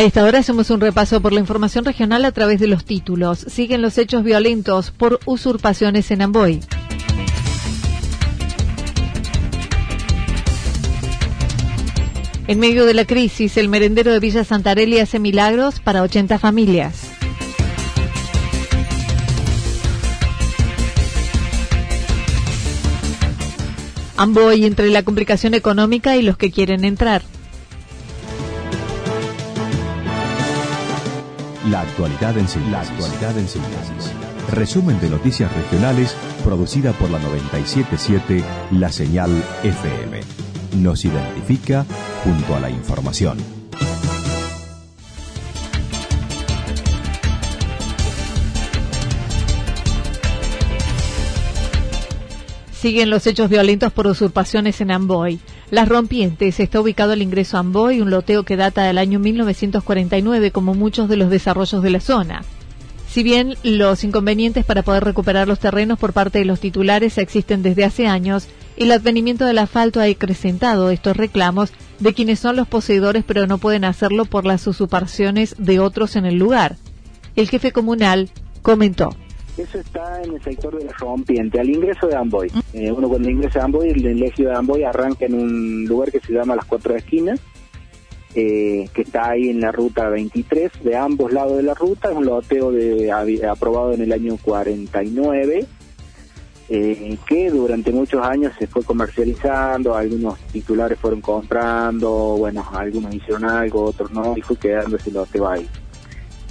[0.00, 3.40] A esta hora hacemos un repaso por la información regional a través de los títulos.
[3.40, 6.60] Siguen los hechos violentos por usurpaciones en Amboy.
[12.46, 17.02] En medio de la crisis, el merendero de Villa Santarelli hace milagros para 80 familias.
[24.16, 27.20] Amboy entre la complicación económica y los que quieren entrar.
[31.70, 34.12] La actualidad en síntesis.
[34.50, 39.30] Resumen de noticias regionales producida por la 977 La Señal
[39.62, 40.20] FM.
[40.78, 41.86] Nos identifica
[42.24, 43.38] junto a la información.
[52.72, 55.38] Siguen los hechos violentos por usurpaciones en Amboy.
[55.70, 60.50] Las Rompientes está ubicado el ingreso a Amboy, un loteo que data del año 1949,
[60.50, 62.42] como muchos de los desarrollos de la zona.
[63.08, 67.62] Si bien los inconvenientes para poder recuperar los terrenos por parte de los titulares existen
[67.62, 72.66] desde hace años, el advenimiento del asfalto ha acrecentado estos reclamos de quienes son los
[72.66, 76.78] poseedores pero no pueden hacerlo por las usurpaciones de otros en el lugar.
[77.36, 78.28] El jefe comunal
[78.62, 79.10] comentó.
[79.60, 82.50] Eso está en el sector de la rompiente, al ingreso de Amboy.
[82.72, 86.18] Eh, uno cuando ingresa a Amboy, el elegio de Amboy arranca en un lugar que
[86.18, 87.38] se llama Las Cuatro Esquinas,
[88.34, 92.16] eh, que está ahí en la ruta 23, de ambos lados de la ruta, es
[92.16, 95.66] un loteo de, aprobado en el año 49,
[96.70, 103.44] eh, que durante muchos años se fue comercializando, algunos titulares fueron comprando, bueno, algunos hicieron
[103.44, 105.68] algo, otros no, y fue quedando ese loteo ahí.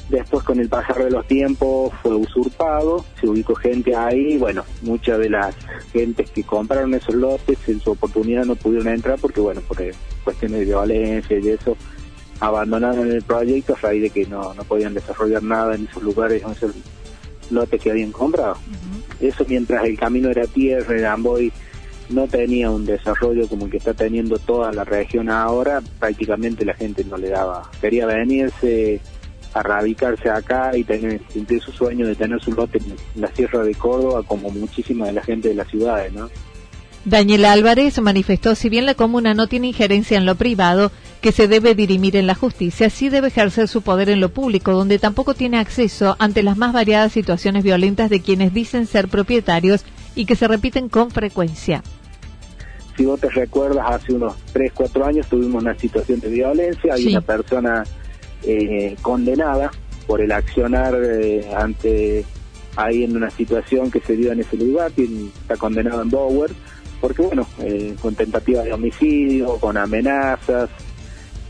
[0.10, 5.20] Después con el pasar de los tiempos fue usurpado, se ubicó gente ahí, bueno, muchas
[5.20, 5.56] de las
[5.94, 9.78] gentes que compraron esos lotes en su oportunidad no pudieron entrar porque, bueno, por
[10.24, 11.78] cuestiones de violencia y eso,
[12.40, 16.42] abandonaron el proyecto a raíz de que no, no podían desarrollar nada en esos lugares,
[16.42, 16.72] en esos
[17.52, 18.58] lotes que habían comprado.
[19.20, 21.54] Eso mientras el camino era tierra, en Amboy
[22.10, 26.74] no tenía un desarrollo como el que está teniendo toda la región ahora, prácticamente la
[26.74, 29.00] gente no le daba, quería venirse
[29.54, 33.64] a radicarse acá y tener cumplir su sueño de tener su lote en la Sierra
[33.64, 36.30] de Córdoba como muchísima de la gente de las ciudades, ¿no?
[37.06, 41.48] Daniel Álvarez manifestó, si bien la comuna no tiene injerencia en lo privado, que se
[41.48, 45.34] debe dirimir en la justicia, sí debe ejercer su poder en lo público, donde tampoco
[45.34, 50.36] tiene acceso ante las más variadas situaciones violentas de quienes dicen ser propietarios y que
[50.36, 51.84] se repiten con frecuencia.
[52.98, 57.08] Si vos te recuerdas, hace unos 3, 4 años tuvimos una situación de violencia, hay
[57.08, 57.86] una persona
[58.44, 59.72] eh, condenada
[60.08, 62.26] por el accionar eh, ante
[62.76, 66.52] ahí en una situación que se dio en ese lugar, quien está condenado en Bower,
[67.02, 70.70] porque bueno, eh, con tentativa de homicidio, con amenazas,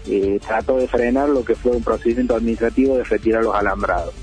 [0.07, 4.13] eh, trató de frenar lo que fue un procedimiento administrativo de retirar los alambrados.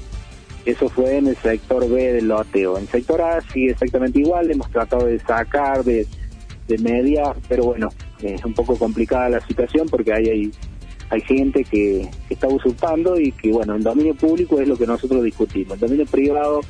[0.65, 2.77] Eso fue en el sector B del loteo.
[2.77, 6.07] En el sector A sigue exactamente igual, hemos tratado de sacar, de,
[6.67, 7.89] de mediar, pero bueno,
[8.21, 10.53] es un poco complicada la situación porque ahí hay
[11.11, 15.23] hay gente que, está usurpando y que, bueno, el dominio público es lo que nosotros
[15.23, 15.75] discutimos.
[15.75, 16.61] El dominio privado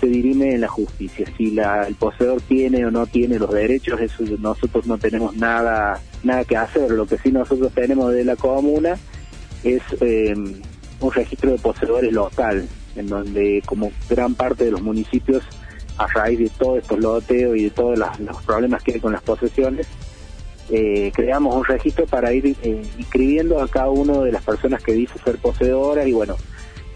[0.00, 1.26] se dirime en la justicia.
[1.36, 6.00] Si la, el poseedor tiene o no tiene los derechos, eso nosotros no tenemos nada
[6.22, 6.90] nada que hacer.
[6.90, 8.96] Lo que sí nosotros tenemos de la comuna
[9.64, 10.34] es eh,
[11.00, 12.68] un registro de poseedores local.
[12.94, 15.42] en donde como gran parte de los municipios,
[15.98, 19.22] a raíz de todos estos loteos y de todos los problemas que hay con las
[19.22, 19.86] posesiones,
[20.70, 24.92] eh, creamos un registro para ir eh, inscribiendo a cada una de las personas que
[24.92, 26.36] dice ser poseedoras y bueno,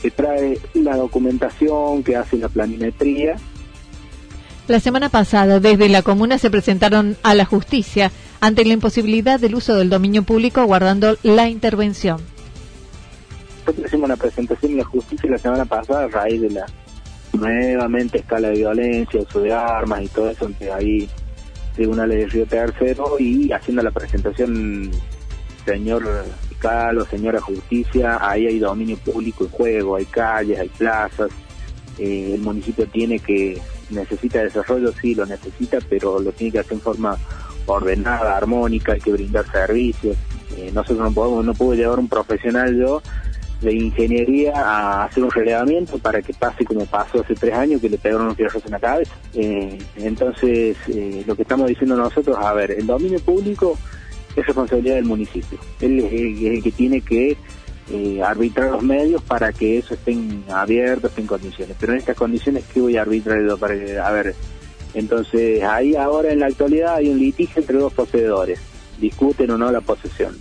[0.00, 3.36] que trae la documentación, que hace la planimetría.
[4.68, 8.10] La semana pasada, desde la comuna se presentaron a la justicia
[8.40, 12.20] ante la imposibilidad del uso del dominio público aguardando la intervención.
[13.60, 16.66] Nosotros hicimos una presentación en la justicia la semana pasada a raíz de la
[17.32, 21.08] nuevamente escala de violencia, uso de armas y todo eso, entre ahí
[21.76, 24.90] tribunales de Río Tercero y haciendo la presentación
[25.64, 26.04] señor
[26.48, 31.30] fiscal o señora justicia, ahí hay dominio público en juego, hay calles, hay plazas,
[31.98, 36.74] eh, el municipio tiene que, necesita desarrollo, sí lo necesita, pero lo tiene que hacer
[36.74, 37.16] en forma
[37.66, 40.16] ordenada, armónica, hay que brindar servicios.
[40.56, 43.02] Eh, nosotros no podemos, no puedo llevar un profesional yo
[43.66, 47.88] de ingeniería a hacer un relevamiento para que pase como pasó hace tres años que
[47.88, 49.12] le pegaron un fierros en la cabeza.
[49.34, 53.76] Eh, entonces, eh, lo que estamos diciendo nosotros, a ver, el dominio público
[54.36, 55.58] es responsabilidad del municipio.
[55.80, 57.36] Él es el, que tiene que
[57.90, 61.76] eh, arbitrar los medios para que eso estén abiertos, en condiciones.
[61.80, 64.36] Pero en estas condiciones, ¿qué voy a arbitrar Para a ver,
[64.94, 68.60] entonces ahí ahora en la actualidad hay un litigio entre dos poseedores.
[69.00, 70.36] Discuten o no la posesión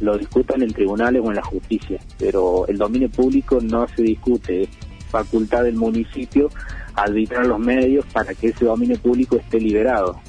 [0.00, 4.62] lo discutan en tribunales o en la justicia, pero el dominio público no se discute,
[4.62, 4.68] es
[5.10, 6.50] facultad del municipio
[6.94, 10.20] arbitrar los medios para que ese dominio público esté liberado.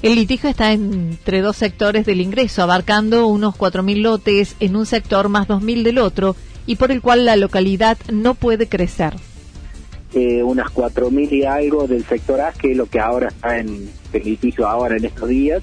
[0.00, 5.28] El litigio está entre dos sectores del ingreso, abarcando unos 4.000 lotes en un sector
[5.28, 6.36] más 2.000 del otro,
[6.66, 9.14] y por el cual la localidad no puede crecer.
[10.14, 13.90] Eh, unas 4.000 y algo del sector A, que es lo que ahora está en
[14.12, 15.62] el litigio ahora en estos días,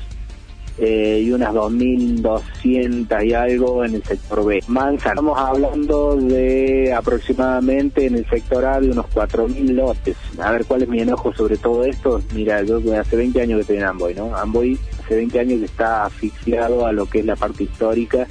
[0.77, 4.61] eh, y unas 2.200 y algo en el sector B.
[4.67, 10.17] Mansa, estamos hablando de aproximadamente en el sector A de unos 4.000 lotes.
[10.39, 12.21] A ver, ¿cuál es mi enojo sobre todo esto?
[12.33, 14.35] Mira, yo hace 20 años que estoy en Amboy, ¿no?
[14.35, 18.27] Amboy hace 20 años que está asfixiado a lo que es la parte histórica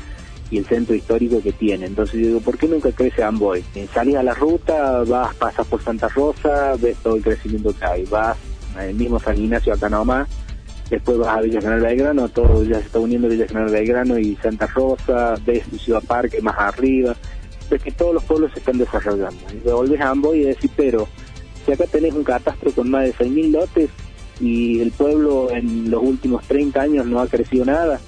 [0.51, 1.87] y el centro histórico que tiene.
[1.87, 3.65] Entonces yo digo, ¿por qué nunca crece Amboy?
[3.75, 7.85] Eh, salís a la ruta, vas, pasas por Santa Rosa, ves todo el crecimiento que
[7.85, 8.05] hay.
[8.05, 8.37] Vas
[8.77, 10.29] al mismo San Ignacio acá nomás,
[10.91, 14.37] después vas a Villa General Belgrano, todo ya se está uniendo Villa General Belgrano y
[14.37, 17.17] Santa Rosa, ves Ciudad Parque más arriba,
[17.71, 19.41] ves que todos los pueblos se están desarrollando.
[19.53, 21.09] Y volvés a Amboy y decís, pero
[21.65, 23.91] si acá tenés un catastro con más de 6.000 lotes
[24.41, 28.01] y el pueblo en los últimos 30 años no ha crecido nada,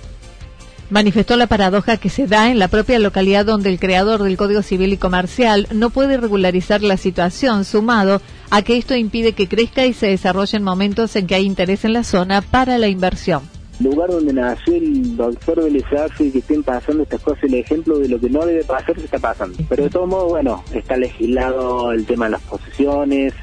[0.90, 4.62] manifestó la paradoja que se da en la propia localidad donde el creador del Código
[4.62, 9.86] Civil y Comercial no puede regularizar la situación, sumado a que esto impide que crezca
[9.86, 13.42] y se desarrolle en momentos en que hay interés en la zona para la inversión.
[13.78, 18.18] Lugar donde nació el doctor y que estén pasando estas cosas, el ejemplo de lo
[18.18, 19.58] que no debe pasar se está pasando.
[19.68, 23.34] Pero de todos modos, bueno, está legislado el tema de las posesiones,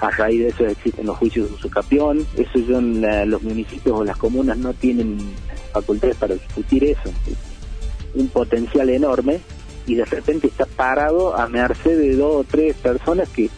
[0.00, 4.16] a raíz de eso existen los juicios de usucapión, eso son los municipios o las
[4.16, 5.18] comunas no tienen
[5.72, 7.12] facultades para discutir eso.
[8.14, 9.40] Un potencial enorme
[9.86, 13.50] y de repente está parado a merced de dos o tres personas que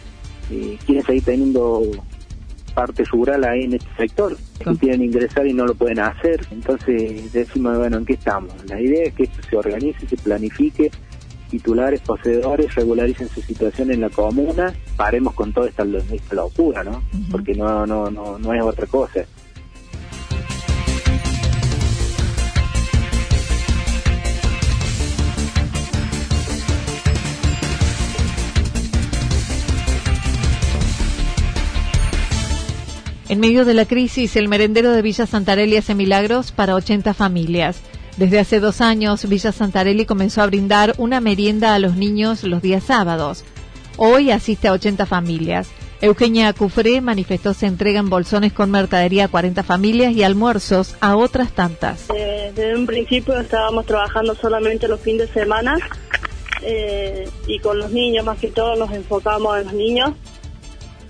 [0.51, 1.83] eh, quieren seguir teniendo
[2.73, 6.45] parte rural ahí en este sector, que quieren ingresar y no lo pueden hacer.
[6.51, 8.53] Entonces decimos, bueno, ¿en qué estamos?
[8.67, 10.91] La idea es que esto se organice, se planifique,
[11.47, 15.85] titulares, poseedores regularicen su situación en la comuna, paremos con toda esta,
[16.31, 17.03] locura, ¿no?
[17.31, 19.25] Porque no, no, no, no es otra cosa.
[33.29, 37.81] En medio de la crisis, el merendero de Villa Santarelli hace milagros para 80 familias.
[38.17, 42.63] Desde hace dos años, Villa Santarelli comenzó a brindar una merienda a los niños los
[42.63, 43.45] días sábados.
[43.95, 45.69] Hoy asiste a 80 familias.
[46.01, 51.51] Eugenia Cufré manifestó se entregan bolsones con mercadería a 40 familias y almuerzos a otras
[51.51, 52.09] tantas.
[52.15, 55.77] Eh, desde un principio estábamos trabajando solamente los fines de semana
[56.63, 60.13] eh, y con los niños, más que todo nos enfocamos en los niños,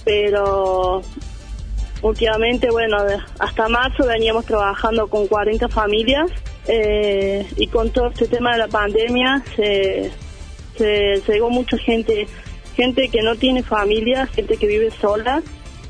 [0.04, 1.02] pero
[2.02, 2.98] Últimamente, bueno,
[3.40, 6.30] hasta marzo veníamos trabajando con 40 familias
[6.68, 10.12] eh, y con todo este tema de la pandemia se,
[11.28, 12.28] llegó mucha gente,
[12.76, 15.42] gente que no tiene familia, gente que vive sola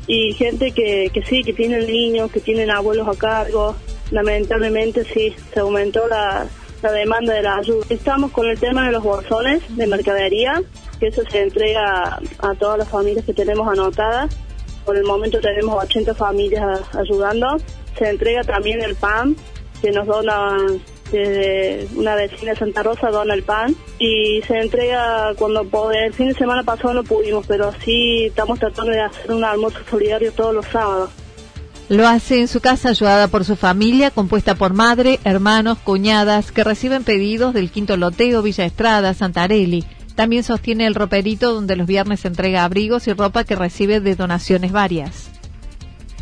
[0.07, 3.75] y gente que, que sí, que tienen niños, que tienen abuelos a cargo.
[4.11, 6.47] Lamentablemente sí, se aumentó la,
[6.81, 7.85] la demanda de la ayuda.
[7.89, 10.61] Estamos con el tema de los bolsones de mercadería,
[10.99, 14.35] que eso se entrega a todas las familias que tenemos anotadas
[14.87, 17.57] por el momento tenemos 80 familias ayudando.
[17.99, 19.35] Se entrega también el pan
[19.81, 20.57] que nos dona
[21.11, 26.07] desde una vecina de Santa Rosa dona el pan y se entrega cuando puede.
[26.07, 29.79] El fin de semana pasado no pudimos, pero sí estamos tratando de hacer un almuerzo
[29.89, 31.09] solidario todos los sábados.
[31.89, 36.65] Lo hace en su casa ayudada por su familia, compuesta por madre, hermanos, cuñadas, que
[36.65, 39.85] reciben pedidos del Quinto Loteo, Villa Estrada, Santarelli.
[40.13, 44.73] También sostiene el roperito donde los viernes entrega abrigos y ropa que recibe de donaciones
[44.73, 45.29] varias.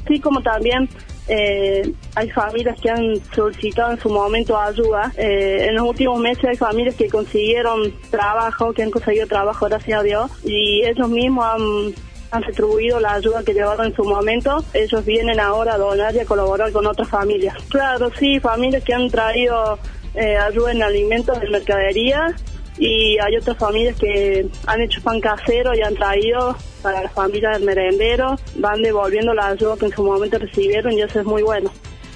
[0.08, 0.88] Sí, como también
[1.28, 5.12] eh, hay familias que han solicitado en su momento ayuda.
[5.18, 10.00] Eh, en los últimos meses hay familias que consiguieron trabajo, que han conseguido trabajo, gracias
[10.00, 14.64] a Dios, y ellos mismos han han retribuido la ayuda que llevaron en su momento,
[14.74, 17.56] ellos vienen ahora a donar y a colaborar con otras familias.
[17.70, 19.80] Claro, sí, familias que han traído
[20.16, 22.36] eh, ayuda en alimentos de mercadería
[22.78, 27.58] y hay otras familias que han hecho pan casero y han traído para las familias
[27.58, 31.44] del merendero, van devolviendo la ayuda que en su momento recibieron y eso es muy
[31.44, 31.72] bueno.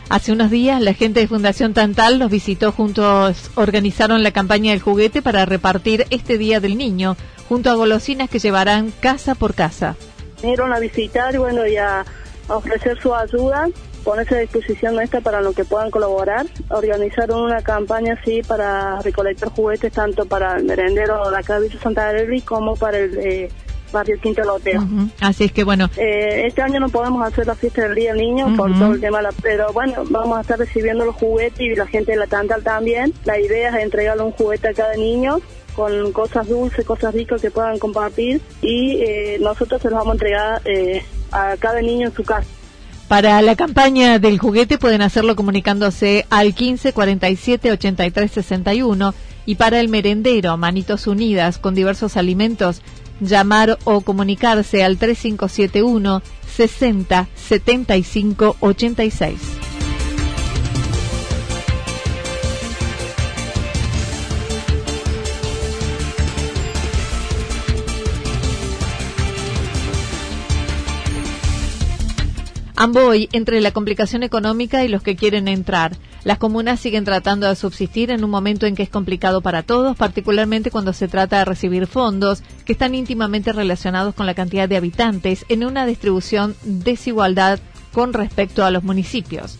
[0.10, 4.82] Hace unos días la gente de Fundación Tantal los visitó juntos, organizaron la campaña del
[4.82, 7.16] juguete para repartir este Día del Niño,
[7.48, 9.96] junto a golosinas que llevarán casa por casa.
[10.42, 12.06] Vinieron a visitar bueno, y a,
[12.48, 13.68] ofrecer su ayuda,
[14.10, 16.48] ponerse a disposición nuestra para lo que puedan colaborar.
[16.70, 22.10] Organizaron una campaña así para recolectar juguetes tanto para el merendero de la de Santa
[22.10, 23.18] Elvi como para el...
[23.20, 23.50] Eh,
[23.92, 24.84] barrio Quinto Loteo.
[25.20, 25.90] Así es que bueno.
[25.98, 29.02] Eh, este año no podemos hacer la fiesta del Día del Niño por todo el
[29.02, 32.62] tema, pero bueno, vamos a estar recibiendo los juguetes y la gente de la Tantal
[32.62, 33.12] también.
[33.26, 35.40] La idea es entregarle un juguete a cada niño
[35.76, 40.14] con cosas dulces, cosas ricas que puedan compartir y eh, nosotros se los vamos a
[40.14, 42.59] entregar eh, a cada niño en su casa.
[43.10, 49.16] Para la campaña del juguete pueden hacerlo comunicándose al 15 47 83 61
[49.48, 52.84] y para el merendero Manitos Unidas con diversos alimentos
[53.20, 56.22] llamar o comunicarse al 3571
[56.56, 59.69] 60 75 86.
[72.82, 75.98] Amboy, entre la complicación económica y los que quieren entrar.
[76.24, 79.98] Las comunas siguen tratando de subsistir en un momento en que es complicado para todos,
[79.98, 84.78] particularmente cuando se trata de recibir fondos que están íntimamente relacionados con la cantidad de
[84.78, 87.60] habitantes en una distribución desigualdad
[87.92, 89.60] con respecto a los municipios.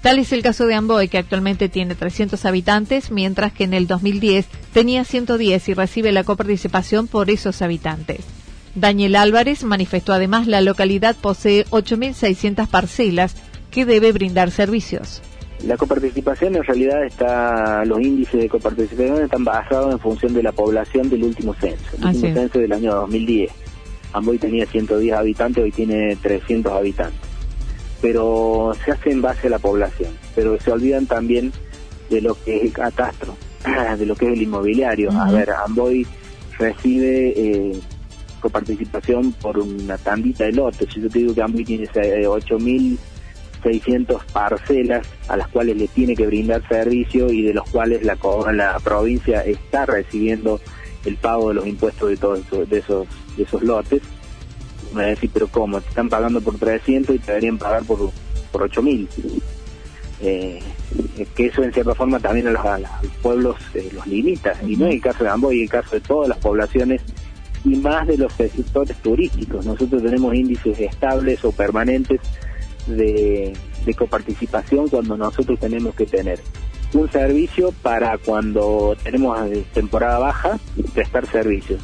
[0.00, 3.86] Tal es el caso de Amboy, que actualmente tiene 300 habitantes, mientras que en el
[3.86, 8.24] 2010 tenía 110 y recibe la coparticipación por esos habitantes.
[8.74, 13.36] Daniel Álvarez manifestó además la localidad posee 8.600 parcelas
[13.70, 15.22] que debe brindar servicios.
[15.64, 20.52] La coparticipación en realidad está, los índices de coparticipación están basados en función de la
[20.52, 23.50] población del último censo, el último censo del año 2010.
[24.12, 27.20] Amboy tenía 110 habitantes, hoy tiene 300 habitantes.
[28.02, 31.52] Pero se hace en base a la población, pero se olvidan también
[32.10, 33.36] de lo que es el catastro,
[33.98, 35.10] de lo que es el inmobiliario.
[35.12, 36.06] A ver, Amboy
[36.58, 37.80] recibe eh,
[38.50, 40.88] participación por una tandita de lotes.
[40.92, 42.98] Si yo te digo que Ambi tiene 8.600
[43.64, 48.16] eh, parcelas a las cuales le tiene que brindar servicio y de los cuales la,
[48.52, 50.60] la provincia está recibiendo
[51.04, 54.02] el pago de los impuestos de todos esos, de esos, de esos lotes.
[54.92, 55.80] Me va a decir, pero ¿cómo?
[55.80, 58.10] Te están pagando por 300 y te deberían pagar por,
[58.52, 59.08] por 8.000.
[60.20, 60.60] Eh,
[61.34, 62.62] que eso en cierta forma también a los,
[63.22, 64.54] pueblos eh, los limita.
[64.66, 67.02] Y no es el caso de Amboy, es el caso de todas las poblaciones
[67.64, 69.64] y más de los sectores turísticos.
[69.64, 72.20] Nosotros tenemos índices estables o permanentes
[72.86, 73.56] de,
[73.96, 76.40] coparticipación cuando nosotros tenemos que tener
[76.92, 80.58] un servicio para cuando tenemos eh, temporada baja,
[80.92, 81.82] prestar servicios.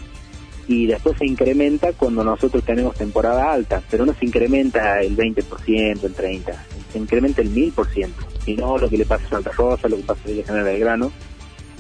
[0.68, 6.04] Y después se incrementa cuando nosotros tenemos temporada alta, pero no se incrementa el 20%,
[6.04, 6.54] el 30%,
[6.92, 8.08] se incrementa el 1000%,
[8.46, 10.64] y no lo que le pasa a Santa Rosa, lo que pasa a Villa General
[10.64, 11.12] Belgrano,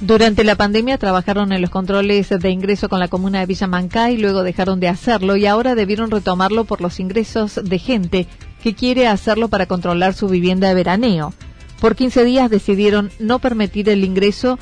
[0.00, 4.16] durante la pandemia trabajaron en los controles de ingreso con la comuna de Villa Mancay,
[4.16, 8.26] luego dejaron de hacerlo y ahora debieron retomarlo por los ingresos de gente
[8.62, 11.34] que quiere hacerlo para controlar su vivienda de veraneo.
[11.80, 14.58] Por 15 días decidieron no permitir el ingreso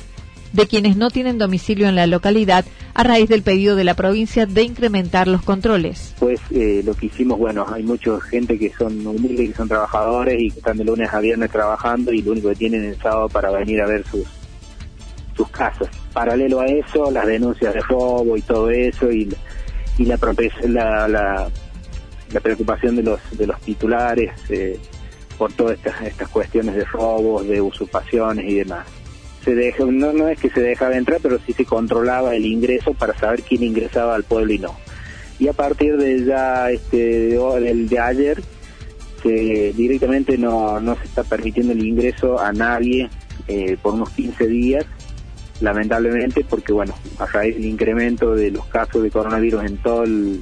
[0.53, 4.45] de quienes no tienen domicilio en la localidad a raíz del pedido de la provincia
[4.45, 6.15] de incrementar los controles.
[6.19, 10.41] Pues eh, lo que hicimos, bueno, hay mucha gente que son humildes, que son trabajadores
[10.41, 13.29] y que están de lunes a viernes trabajando y lo único que tienen es sábado
[13.29, 14.38] para venir a ver sus
[15.39, 15.87] sus casas.
[16.11, 19.33] Paralelo a eso, las denuncias de robo y todo eso y,
[19.97, 20.19] y la,
[20.63, 21.49] la, la,
[22.33, 24.77] la, preocupación de los, de los titulares eh,
[25.37, 28.85] por todas estas, estas cuestiones de robos, de usurpaciones y demás.
[29.45, 32.93] Se deja, no, no es que se dejaba entrar, pero sí se controlaba el ingreso
[32.93, 34.75] para saber quién ingresaba al pueblo y no.
[35.39, 36.97] Y a partir de ya este
[37.29, 38.43] del de ayer,
[39.23, 43.09] se, directamente no, no se está permitiendo el ingreso a nadie
[43.47, 44.85] eh, por unos 15 días,
[45.61, 50.41] lamentablemente, porque bueno, a raíz del incremento de los casos de coronavirus en todo el,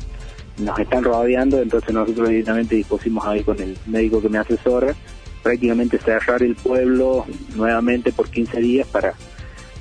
[0.59, 4.95] nos están rodeando, entonces nosotros directamente dispusimos ahí con el médico que me asesora,
[5.43, 9.13] prácticamente cerrar el pueblo nuevamente por 15 días para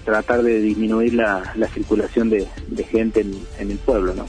[0.04, 2.46] tratar de disminuir la, circulación de,
[2.90, 4.26] gente en, en, el pueblo, ¿no?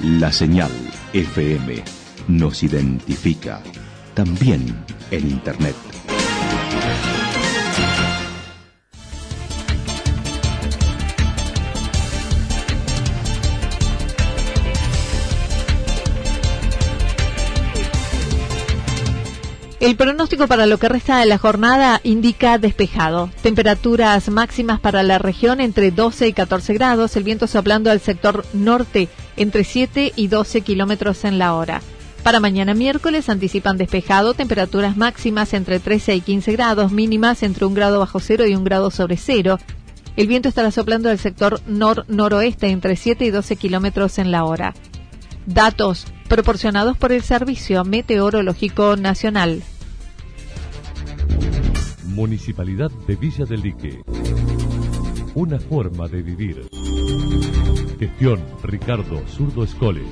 [0.03, 0.71] La señal
[1.13, 1.83] FM
[2.29, 3.61] nos identifica
[4.15, 4.65] también
[5.11, 5.88] en Internet.
[19.81, 23.31] El pronóstico para lo que resta de la jornada indica despejado.
[23.43, 27.15] Temperaturas máximas para la región entre 12 y 14 grados.
[27.15, 31.81] El viento soplando al sector norte entre 7 y 12 kilómetros en la hora.
[32.25, 37.75] Para mañana miércoles anticipan despejado, temperaturas máximas entre 13 y 15 grados, mínimas entre un
[37.75, 39.61] grado bajo cero y un grado sobre cero.
[40.17, 44.75] El viento estará soplando al sector nor-noroeste entre 7 y 12 kilómetros en la hora.
[45.47, 49.63] Datos proporcionados por el Servicio Meteorológico Nacional.
[52.05, 54.03] Municipalidad de Villa del Lique.
[55.35, 56.69] Una forma de vivir.
[57.99, 60.03] Gestión Ricardo Zurdo Escole.